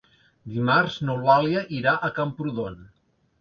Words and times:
Dimarts 0.53 0.95
n'Eulàlia 1.09 1.61
irà 1.81 1.93
a 1.97 2.11
Camprodon. 2.17 2.81